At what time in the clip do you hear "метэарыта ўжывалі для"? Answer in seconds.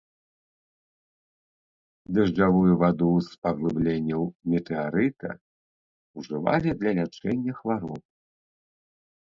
4.55-6.91